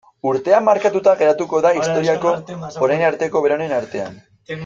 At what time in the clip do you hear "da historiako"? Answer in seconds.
1.65-2.33